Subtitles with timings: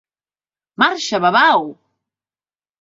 [0.79, 1.63] Marxa, babau!